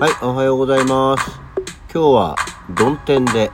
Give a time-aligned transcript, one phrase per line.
[0.00, 1.30] はい、おはようございます。
[1.92, 2.36] 今日は、
[2.74, 3.50] 曇天で、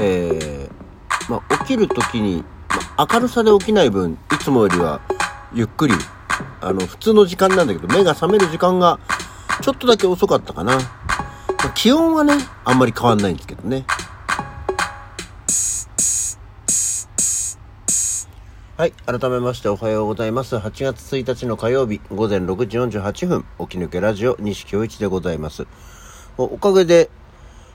[0.00, 5.00] えー、まあ、起きるときに、まあ、明るさで起きない分、いつもよりは、
[5.52, 5.94] ゆっくり、
[6.60, 9.00] あの、普通の時間なんだけど、目が覚める時間が、
[9.62, 10.76] ちょっとだけ遅かったかな。
[10.76, 10.80] ま
[11.64, 12.34] あ気温はね、
[12.64, 13.84] あんまり変わんないんですけどね。
[18.78, 18.92] はい。
[18.92, 20.54] 改めましておはようございます。
[20.54, 25.66] 8月1日の火曜日、午前6時48分、起き抜けラジオ、西京一でございます。
[26.36, 27.10] おかげで、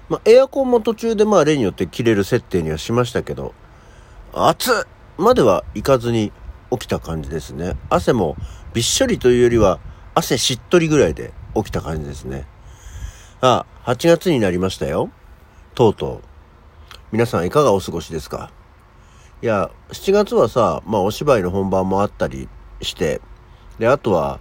[0.08, 3.54] ま、エアコンも途中でまあ例によって切れる設定にはしましたけど、
[4.32, 6.32] 暑まではいかずに
[6.72, 7.76] 起きた感じですね。
[7.90, 8.38] 汗も
[8.74, 9.82] びっしょりというよりは、
[10.16, 12.48] 汗しっとりぐらいで起きた感じですね。
[13.42, 15.10] あ、8月になりましたよ。
[15.76, 16.28] とうとう。
[17.12, 18.52] 皆さんいかがお過ごしですか？
[19.44, 22.48] いや、7月はさ、まあお芝居の本番もあったり
[22.82, 23.20] して、
[23.78, 24.40] で、あとは、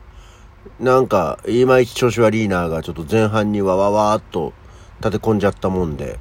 [0.79, 4.53] なんか、いまいち調子悪いながちょっと前半にわわわーっと
[5.01, 6.21] 立て込んじゃったもんで、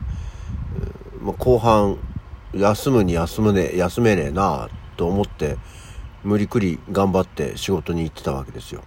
[1.20, 2.00] うんまあ、後半、
[2.56, 5.58] 休むに休むね、休めねえなと思って、
[6.24, 8.82] 無理くり頑張って仕事に行ってたわけですよ。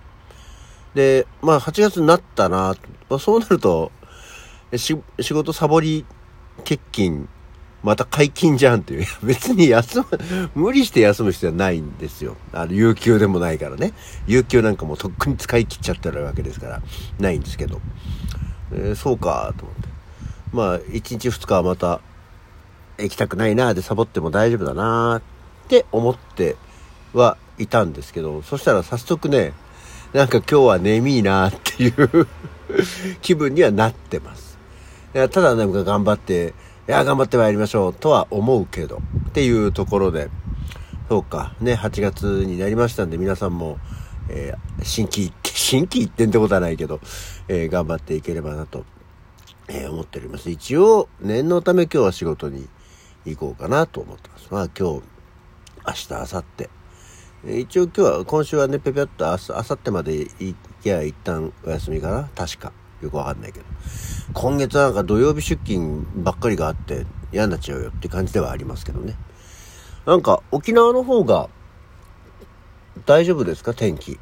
[0.97, 2.75] で、まあ8月になったな、
[3.09, 3.93] まあ、そうなると、
[4.77, 6.05] 仕事サボり
[6.65, 7.29] 欠勤
[7.85, 9.07] また解禁じゃんっていう。
[9.23, 10.07] 別に休む、
[10.55, 12.37] 無理して休む必要はないんですよ。
[12.53, 13.93] あの、有給でもないからね。
[14.27, 16.83] 有給なんかもうとっくに使い切っちゃってるわけですから、
[17.21, 17.81] ないんですけど。
[18.73, 19.89] えーそうか、と思って。
[20.53, 22.01] まあ、1日2日はまた、
[22.97, 25.23] 行きたくないなでサボっても大丈夫だなっ
[25.69, 26.57] て思って
[27.13, 29.53] はいたんですけど、そしたら早速ね、
[30.15, 32.27] なんか今日は眠いなっていう
[33.21, 34.57] 気分にはなってます。
[35.13, 36.55] ただなんか頑張って、
[36.87, 40.29] いや、頑張ってまいりましょうとは思うけど、っていうところで、
[41.09, 43.79] そうか、ね、8月になりましたんで、皆さんも、
[44.29, 47.01] えー新規、 新規一点ってことはないけど、
[47.49, 48.85] えー頑張っていければなと、
[49.69, 50.51] えー思っております。
[50.51, 52.69] 一応、念のため今日は仕事に
[53.25, 54.49] 行こうかなと思ってます。
[54.51, 55.03] まあ今日、
[55.87, 56.69] 明日、明後日。
[57.47, 62.84] え一応今日は、今週はね、ぺぺっと明日、明後日まで行きゃ一旦お休みかな確か。
[63.05, 63.65] よくわかんないけど。
[64.33, 69.17] 今月なんか土曜日出勤ばっかりがあって嫌になっちゃうよって感じではありますけどね。
[70.07, 71.49] なんか沖縄の方が
[73.07, 73.75] 大丈夫ですか？
[73.75, 74.19] 天気。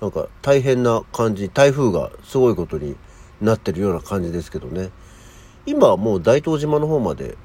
[0.00, 2.96] なんか大変な感じ、台風がすごいことに
[3.40, 4.90] なってるような感じですけどね。
[5.66, 7.36] 今はもう大東島の方まで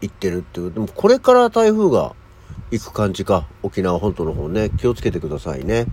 [0.00, 0.72] 行ってるっていう。
[0.72, 2.14] でもこれから台風が
[2.70, 3.48] 行く感じか。
[3.62, 4.70] 沖縄本島の方ね。
[4.70, 5.86] 気をつけてくださいね。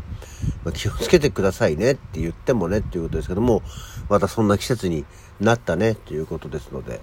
[0.64, 3.64] まあ気をつけてくださいねって言ってもねっていうことですけども、
[4.10, 5.06] またそんな季節に
[5.40, 7.02] なったねっていうことですので、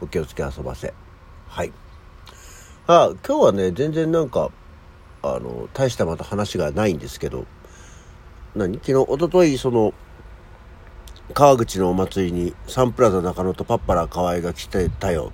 [0.00, 0.92] お気をつけ遊ばせ。
[1.48, 1.72] はい。
[2.86, 4.50] あ、今日はね、全然なんか、
[5.22, 7.46] あの、大したまた話がないんですけど、
[8.54, 8.74] 何？
[8.74, 9.94] 昨日、一昨日その、
[11.32, 15.32] 川口のお祭りにサンプラザ中野とパッパラ河合が来てたよ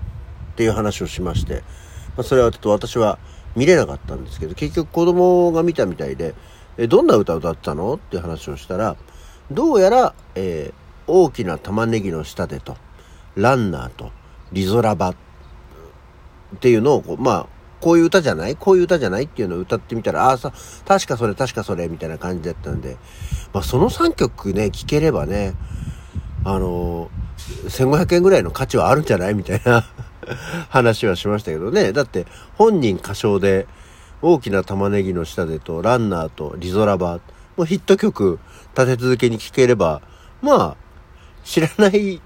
[0.52, 1.64] っていう話をしまして、
[2.16, 3.18] まあ、それはちょっと私は
[3.56, 6.34] 見れなかったんですけど、結局子供が見たみたいで、
[6.78, 7.94] え、どんな歌歌ってたの？
[7.94, 8.96] って話をしたら、
[9.50, 10.80] どうやら、えー
[11.12, 12.76] 大きな玉ねぎの下でと、
[13.34, 14.12] ランナーと、
[14.52, 15.16] リゾラバっ
[16.60, 17.46] ていうのをこう、まあ、
[17.80, 18.54] こういう歌じゃない？
[18.54, 19.24] こういう歌じゃない？
[19.24, 20.52] っていうのを歌ってみたら、ああ、さ、
[20.86, 22.96] 確かそれ、確かそれ、みたいな感じだったんで、
[23.52, 25.54] まあ、その3曲ね、聴ければね、
[26.44, 29.34] あのー、1500円ぐらいの価値はあるんじゃない？
[29.34, 29.84] みたいな。
[30.68, 31.92] 話はしましたけどね。
[31.92, 32.26] だって、
[32.56, 33.66] 本人歌唱で、
[34.22, 37.20] 大きな玉ねぎの下でと、ランナーと、リゾラバ
[37.56, 38.38] もうヒット曲、
[38.76, 40.02] 立て続けに聴ければ、
[40.42, 40.76] まあ、
[41.44, 42.20] 知らない、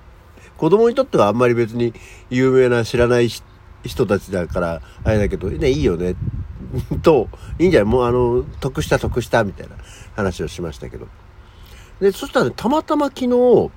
[0.57, 1.93] 子供にとってはあんまり別に
[2.31, 6.15] 有名な知らない人たちだから、あれだけど、ね、いいよね。
[7.03, 7.29] と、
[7.59, 7.93] いいんじゃない？
[7.93, 9.77] もうあの、得した得したみたいな
[10.17, 11.07] 話をしましたけど。
[12.01, 13.71] で、そしたらね、たまたま昨日、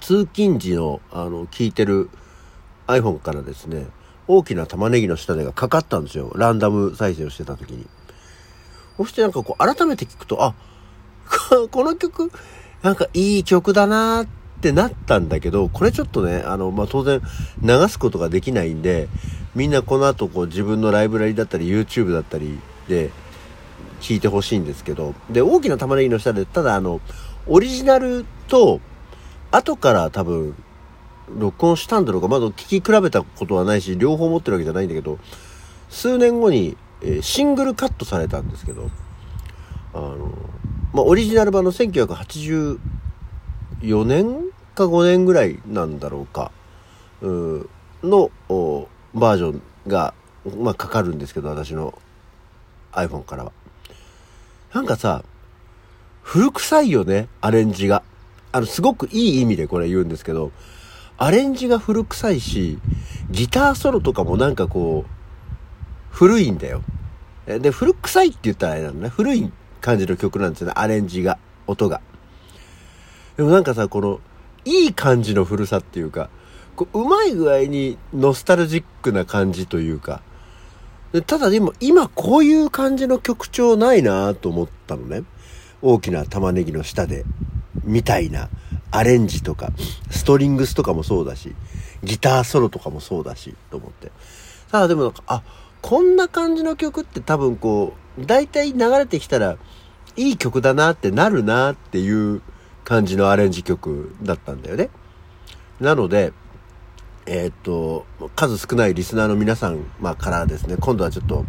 [0.00, 2.10] 通勤時の、あの、聞いてる
[2.86, 3.86] iPhone からですね、
[4.28, 6.32] 大きな玉ねぎの下でがかかったんですよ。
[6.34, 7.86] ランダム再生をしてた時に。
[8.96, 10.54] そしてなんかこう、改めて聞くと、あ、
[11.70, 12.30] この曲、
[12.82, 14.28] なんかいい曲だなーっ
[14.60, 17.20] てなったんだけど、これちょっとね、あの、まあ、当然
[17.62, 19.08] 流すことができないんで、
[19.54, 22.58] みんなこの後こう自分のライブラリだったり YouTube だったり
[22.88, 23.10] で
[24.00, 27.00] 聞いてほしいんですけど、で、大きな玉ねぎの下で、ただあの、
[27.46, 28.80] オリジナルと、
[29.50, 30.54] 後から多分、
[31.28, 35.18] 録音したんだろうか、まだ聞き比べたことはないし、両方持ってるわけじゃないんだけど、
[35.88, 38.90] 数年後に、えーシングルカットされたんですけど、
[39.92, 40.32] あの、
[40.92, 42.78] まあ、オリジナル版の1984
[44.04, 46.52] 年か5年ぐらいなんだろうか、
[47.22, 47.68] う
[48.02, 50.14] のおバージョンが、
[50.58, 51.98] まあ、かかるんですけど、私の
[52.92, 53.52] iPhone からは。
[54.72, 55.24] なんかさ、
[56.22, 58.02] 古臭いよね、アレンジが。
[58.52, 60.50] あの、すごくいい意味でこれ言うんですけど、
[61.18, 62.78] アレンジが古臭いし、
[63.30, 65.10] ギターソロとかもなんかこう、
[66.10, 66.82] 古いんだよ。
[67.46, 69.08] で、古臭いって言ったらあれなのね。
[69.08, 70.74] 古い感じの曲なんですよね。
[70.76, 72.00] アレンジが、音が。
[73.36, 74.20] でもなんかさ、この、
[74.64, 76.28] いい感じの古さっていうか、
[76.76, 80.22] こううまい具合にノスタルジックな感じというか、
[81.12, 85.22] でただでも今こういう感じの曲調ないなと思ったのね。
[85.82, 87.24] 大きな玉ねぎの下で、
[87.84, 88.50] みたいな
[88.96, 89.70] アレンジとか、
[90.10, 91.54] ストリングスとかもそうだし、
[92.02, 94.10] ギターソロとかもそうだし、と思って。
[94.70, 95.42] ただでもなんか、あ、
[95.82, 99.56] こんな感じの曲って多分こう、大体流れてきたら、
[100.16, 102.40] いい曲だなってなるなっていう
[102.84, 104.88] 感じのアレンジ曲だったんだよね。
[105.78, 106.32] なので、
[107.26, 111.44] えー、っと、数少ないリスナーの皆さん、まあ、からですね、今度はちょっと、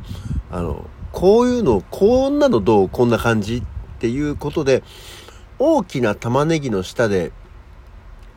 [0.51, 3.63] あの、こういうの、こんなのどうこんな感じっ
[3.99, 4.83] ていうことで、
[5.59, 7.31] 大きな玉ねぎの下で、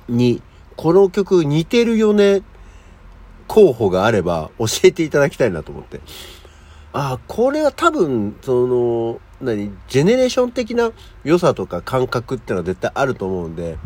[0.08, 0.42] に、
[0.76, 2.42] この曲似てるよね、
[3.46, 6.00] 候補があれば教えていただきたいなと思って。
[6.92, 10.92] あ、これは多分、その、何、ジェネレーション的な
[11.24, 13.78] 良さとか感覚ってのは絶対あると思うんで、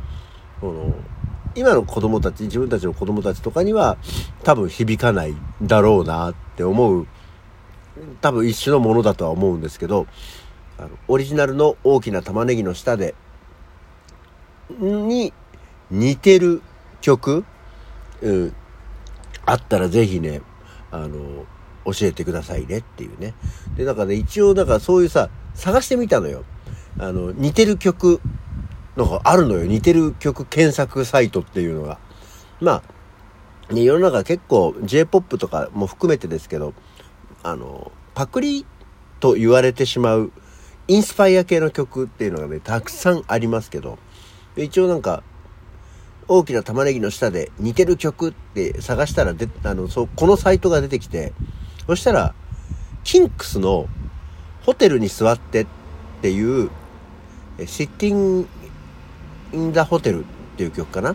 [0.60, 0.94] この、
[1.54, 3.96] 今の子供たち、自分たちの子供たちとかには
[4.42, 7.06] 多分響かないだろうなって思う、
[8.20, 10.06] 多分一種のものだとは思うんですけど、
[10.78, 13.14] あの、オリジナルの大きな玉ねぎの下で、
[14.70, 15.32] に
[15.90, 16.62] 似てる
[17.00, 17.44] 曲、
[18.22, 18.54] うん、
[19.46, 20.42] あったらぜひね、
[20.90, 21.46] あの、
[21.84, 23.34] 教えてくださいねっていうね。
[23.76, 26.44] で、だかね、一応、だからそういうさ、探してみたのよ。
[26.98, 28.20] あの、似てる曲、
[28.96, 29.64] なんかあるのよ。
[29.64, 31.98] 似てる曲検索サイトっていうのが。
[32.60, 32.82] ま
[33.70, 36.74] あ、ね、世の中結構 J-POP とかも含めてですけど、
[37.42, 38.64] あの、パクリ
[39.20, 40.32] と言われてしまう
[40.86, 43.98] インスパイア系の曲っていうのがね、たくさんありますけど、
[44.56, 45.22] 一応なんか、
[46.26, 51.32] 大きな玉ねぎの下で似てる曲って探したらで、あの、そう、このサイトが出てきて、
[51.86, 52.34] そしたら、
[53.02, 53.88] キンクスの
[54.62, 55.66] ホテルに座ってっ
[56.22, 56.70] ていう、
[57.66, 58.48] シッティング・
[59.52, 60.26] イン・ザ・ホテルっ
[60.56, 61.12] ていう曲かな？
[61.12, 61.14] っ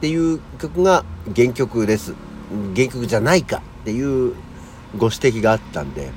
[0.00, 1.04] ていう曲が
[1.34, 2.14] 原曲です。
[2.74, 4.34] 原曲じゃないかっていう
[4.98, 6.10] ご指摘があったんで、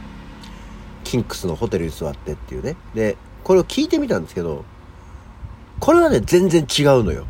[1.03, 2.75] キンクスのホテルに座ってっていうね。
[2.93, 4.65] で、これを聞いてみたんですけど、
[5.79, 7.25] これはね、全然違うのよ。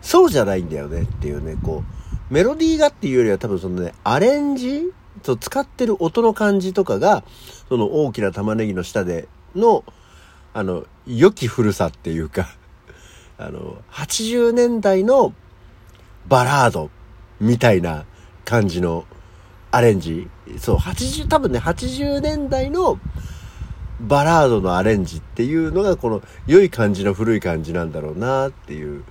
[0.00, 1.84] そうじゃないんだよねっていうね、こ
[2.30, 7.24] う、メロディーがっていうよりは多分そのね、アレンジそう、使ってる音の感じとかが、
[7.68, 9.84] その大きな玉ねぎの下での、
[10.54, 12.48] あの、良き古さっていうか、
[13.38, 15.32] あの、80年代の
[16.28, 16.90] バラード
[17.40, 18.04] みたいな
[18.44, 19.04] 感じの
[19.70, 20.28] アレンジ。
[20.58, 22.98] そう、80、多分ね、80年代の
[24.02, 29.04] バラードのアレンジっていうのが、この良い感じの古い感じなんだろうなっていう。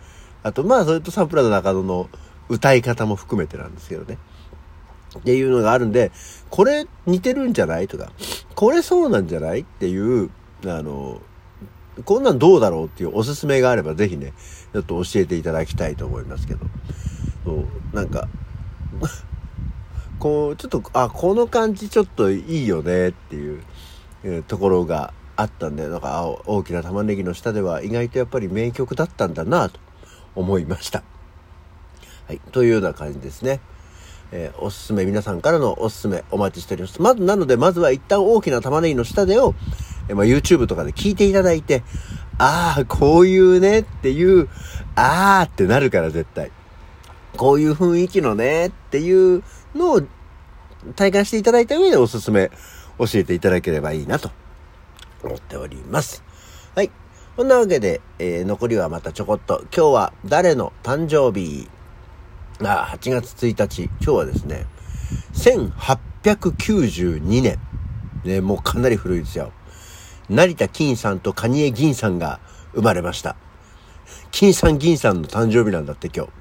[0.44, 2.10] あと、まあ、それとサンプラザ中野の
[2.50, 4.18] 歌い方も含めてなんですけどね。
[5.20, 6.12] っていうのがあるんで、
[6.50, 7.88] これ似てるんじゃない？
[7.88, 8.12] とか、
[8.56, 9.62] これそうなんじゃない？
[9.62, 10.30] っていう、
[10.66, 11.22] あの、
[12.06, 14.34] こんなんどうだろうっていうおすすめがあればぜひね、
[14.74, 16.66] ちょっと教えていただきたいと思いますけど。
[17.44, 18.28] そうなんか、
[20.20, 23.64] こう、ちょっと、あ、この感じちょっといいよねっていう、
[24.24, 29.80] え、ところがあったんで、なんか大きな玉ねぎの下では意外とやっぱり名曲だったんだなと
[30.36, 31.04] 思いました。
[32.28, 32.40] はい。
[32.52, 33.60] というような感じですね。
[34.34, 37.02] えー、おすすめ、皆さんからのおすすめお待ちしております。
[37.02, 39.54] まず、なので、まずは一旦大きな玉ねぎの下でを、
[40.08, 41.84] えー、まあ、YouTube とかで聞いていただいて、
[42.38, 44.48] ああ、こういうねっていう、
[44.96, 46.52] ああってなるから絶対。
[47.38, 49.44] こういう雰囲気のねっていう
[49.76, 50.02] のを
[50.96, 52.52] 体感していただいた上でおすすめ
[53.02, 54.30] 教えていただければいいなと
[55.24, 56.24] 思っております。
[56.76, 56.92] はい。
[57.36, 59.66] こんなわけで、えー、残りはまたちょこっと。
[59.76, 61.68] 今日は誰の誕生日？
[62.62, 64.68] あ、8月1日、今日はですね、
[65.34, 67.58] 1892年。
[68.24, 69.52] ね、もうかなり古いですよ。
[70.30, 72.40] 成田金さんと蟹江銀さんが
[72.74, 73.36] 生まれました。
[74.30, 76.32] 金さん銀さんの誕生日なんだって今日。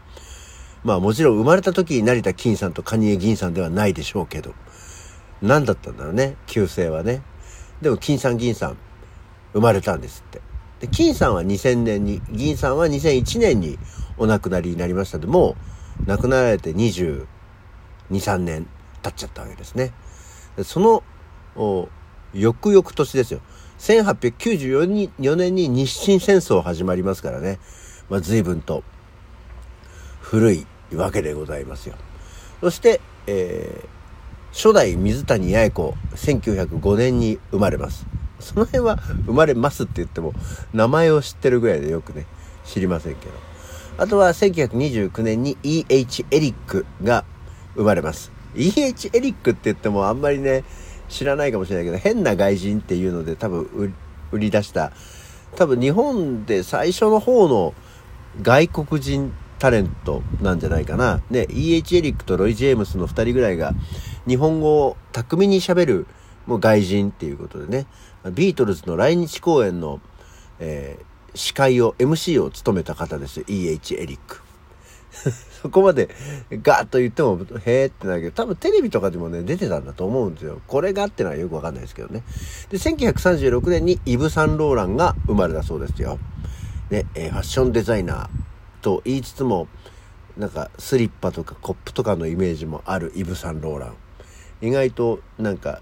[0.84, 4.52] まあもちろん生まれた時成田金さんと蟹江銀さんではないでしょうけど。
[5.42, 7.22] 何だったんだろうね、旧姓はね。
[7.80, 8.76] でも金さん銀さん
[9.52, 10.40] 生まれたんですって。
[10.80, 13.78] で、金さんは2000年に、銀さんは2001年に
[14.18, 15.56] お亡くなりになりましたでも
[16.04, 17.26] う亡くなられて22、
[18.10, 18.66] 3年
[19.02, 19.92] 経っちゃったわけですね
[20.56, 20.64] で。
[20.64, 21.02] その、
[22.34, 23.40] 翌々年ですよ。
[23.78, 27.58] 1894年に日清戦争始まりますからね。
[28.10, 28.82] まあ、随分と
[30.20, 31.94] 古いわけでございますよ。
[32.60, 33.88] そして、え
[34.52, 38.06] 初代水谷八重子、1905年に生まれます。
[38.40, 40.32] その辺は生まれますって言っても、
[40.72, 42.26] 名前を知ってるぐらいでよくね、
[42.64, 43.32] 知りませんけど。
[43.98, 46.24] あとは1929年に E.H.
[46.30, 47.24] エリックが
[47.74, 48.32] 生まれます。
[48.56, 49.10] E.H.
[49.12, 50.64] エリックって言ってもあんまりね、
[51.08, 53.94] 知らないかもしれないけど、変な外人っていうので多分
[54.32, 54.92] 売り出した、
[55.56, 57.74] 多分日本で最初の方の
[58.42, 61.20] 外国人タレントなんじゃないかな。
[61.28, 61.98] ね、E.H.
[61.98, 63.74] エリックとロイ・ジェームスの2人ぐらいが
[64.30, 66.06] 日本語を巧みに喋る
[66.46, 67.86] もう外人っていうことでね、
[68.32, 70.00] ビートルズの来日公演の、
[70.60, 73.44] えー、司会を、MC を務めた方です。
[73.46, 73.96] E.H.
[73.96, 74.40] エリック。
[75.62, 76.08] そこまで
[76.62, 80.60] ガーッと言っても、へーってなるけど、多分テレビとかでもね、出てたんだと思うんですよ。
[80.68, 82.22] これがってのはよくわかんないですけどね。
[82.70, 86.18] で、1936年にイブ・サンローランが生まれたそうですよ。
[86.90, 88.28] ね、えー、ファッションデザイナー
[88.82, 89.68] と言いつつも、
[90.36, 93.94] なんかスリッパとかコップとかのイメージもあるイブ・サンローラン。
[94.60, 95.80] 意外となんか、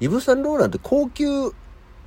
[0.00, 1.52] イブ・サンローランって高級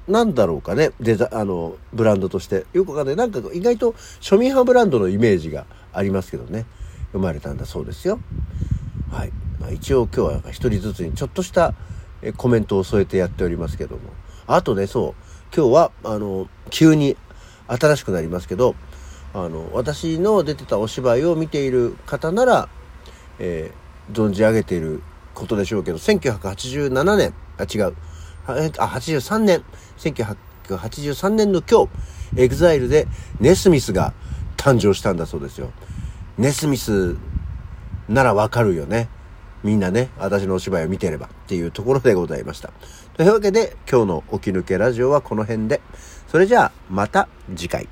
[0.08, 2.66] なんだろうかね、デザ、あの、ブランドとして。
[2.74, 3.16] よくわかんない。
[3.16, 3.92] なんか意外と
[4.22, 6.66] 庶民派ブランドのイメージがありますけどね。
[7.12, 8.20] 生まれたんだそうですよ。
[9.12, 9.32] はい。
[9.60, 11.74] まあ、一応今日は一人ずつにちょっとした
[12.38, 14.02] コメントを添えてやっておりますけども。
[14.48, 15.14] あとね、そう。
[15.56, 17.18] 今日は、あの、急に
[17.68, 18.76] 新しくなりますけど、
[19.34, 22.70] あの、私の出てたお芝居を見ている方なら、
[23.40, 25.02] えー、存じ上げている
[25.38, 27.96] ことでしょうけど、1987年、あ、違う。
[28.48, 28.54] あ、
[28.88, 29.64] 83年、
[29.98, 33.08] 1983年の今日、 EXILE で
[33.40, 34.14] ネスミスが
[34.58, 35.72] 誕生したんだそうですよ。
[36.38, 37.16] ネスミス
[38.10, 39.10] ならわかるよね。
[39.64, 42.72] みんなね、私のお芝居を見てればっていうところでございました。
[43.16, 45.82] というわけで、今日の起き抜けラジオはこの辺で。
[46.28, 47.88] それじゃあ、また次回。